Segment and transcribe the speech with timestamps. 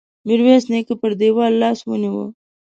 [0.25, 2.23] ميرويس نيکه پر دېوال لاس ونيو.